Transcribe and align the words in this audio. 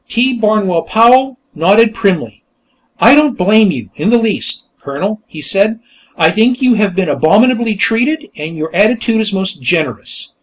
T. 0.09 0.33
Barnwell 0.33 0.81
Powell 0.81 1.37
nodded 1.53 1.93
primly. 1.93 2.41
"I 2.99 3.13
don't 3.13 3.37
blame 3.37 3.69
you, 3.69 3.91
in 3.97 4.09
the 4.09 4.17
least, 4.17 4.63
Colonel," 4.79 5.21
he 5.27 5.41
said. 5.43 5.79
"I 6.17 6.31
think 6.31 6.59
you 6.59 6.73
have 6.73 6.95
been 6.95 7.07
abominably 7.07 7.75
treated, 7.75 8.25
and 8.35 8.55
your 8.55 8.75
attitude 8.75 9.21
is 9.21 9.31
most 9.31 9.61
generous." 9.61 10.31